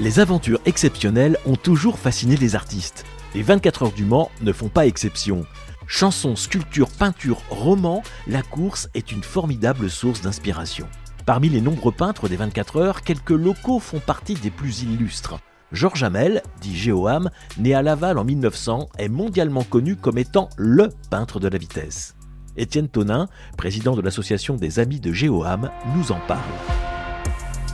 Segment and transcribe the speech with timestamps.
[0.00, 3.04] Les aventures exceptionnelles ont toujours fasciné les artistes.
[3.34, 5.44] Les 24 heures du Mans ne font pas exception.
[5.86, 10.88] Chansons, sculptures, peintures, romans, la course est une formidable source d'inspiration.
[11.26, 15.38] Parmi les nombreux peintres des 24 heures, quelques locaux font partie des plus illustres.
[15.70, 20.88] Georges Hamel, dit Géoham, né à Laval en 1900, est mondialement connu comme étant LE
[21.10, 22.16] peintre de la vitesse.
[22.56, 26.40] Étienne Tonin, président de l'association des Amis de Géoham, nous en parle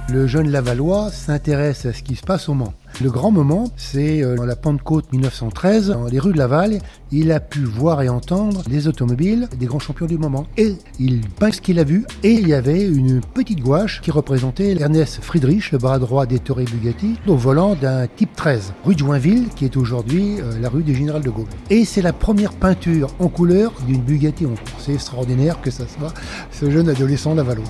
[0.09, 2.73] le jeune Lavallois s'intéresse à ce qui se passe au Mans.
[3.03, 6.79] Le grand moment, c'est euh, dans la Pentecôte 1913, dans les rues de Laval,
[7.11, 10.47] il a pu voir et entendre les automobiles des grands champions du moment.
[10.57, 14.11] Et il peint ce qu'il a vu, et il y avait une petite gouache qui
[14.11, 18.95] représentait Ernest Friedrich, le bras droit des Torre Bugatti, au volant d'un Type 13, rue
[18.95, 21.47] de Joinville, qui est aujourd'hui euh, la rue du Général de Gaulle.
[21.69, 24.55] Et c'est la première peinture en couleur d'une Bugatti en.
[24.79, 26.15] C'est extraordinaire que ça soit
[26.53, 27.65] ce jeune adolescent lavallois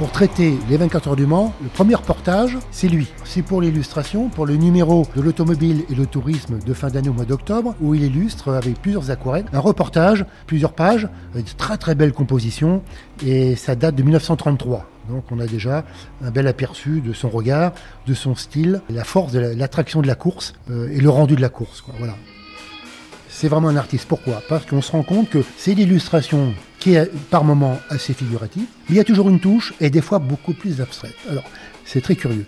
[0.00, 3.08] pour traiter les 24 heures du Mans, le premier reportage, c'est lui.
[3.24, 7.12] C'est pour l'illustration, pour le numéro de l'automobile et le tourisme de fin d'année au
[7.12, 11.94] mois d'octobre, où il illustre avec plusieurs aquarelles un reportage, plusieurs pages, de très très
[11.94, 12.82] belles compositions,
[13.22, 14.86] et ça date de 1933.
[15.10, 15.84] Donc on a déjà
[16.24, 17.72] un bel aperçu de son regard,
[18.06, 21.50] de son style, la force l'attraction de la course euh, et le rendu de la
[21.50, 21.84] course.
[21.98, 22.14] Voilà
[23.28, 24.06] c'est vraiment un artiste.
[24.06, 24.42] Pourquoi?
[24.50, 28.94] Parce qu'on se rend compte que c'est l'illustration qui est par moments assez figurative, mais
[28.94, 31.14] il y a toujours une touche et des fois beaucoup plus abstraite.
[31.30, 31.44] Alors,
[31.84, 32.46] c'est très curieux.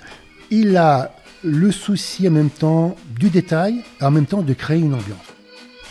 [0.50, 4.94] Il a le souci en même temps du détail, en même temps de créer une
[4.94, 5.18] ambiance.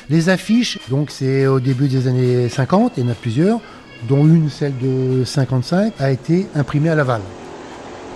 [0.09, 3.61] Les affiches, donc c'est au début des années 50, il y en a plusieurs,
[4.09, 7.22] dont une, celle de 55, a été imprimée à Laval.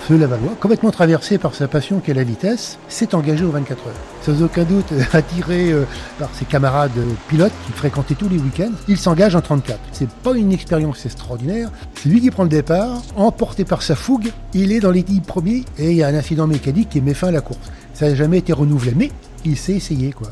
[0.07, 3.93] Feu Lavallois, complètement traversé par sa passion qu'est la vitesse, s'est engagé aux 24 heures.
[4.21, 5.85] Sans aucun doute attiré euh,
[6.19, 6.91] par ses camarades
[7.27, 9.79] pilotes qu'il fréquentait tous les week-ends, il s'engage en 34.
[9.93, 14.31] C'est pas une expérience extraordinaire, c'est lui qui prend le départ, emporté par sa fougue,
[14.53, 17.29] il est dans l'équipe premier et il y a un incident mécanique qui met fin
[17.29, 17.71] à la course.
[17.95, 19.09] Ça n'a jamais été renouvelé, mais
[19.43, 20.29] il s'est essayé quoi.